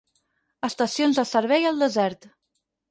[0.69, 2.31] Estacions de servei al desert.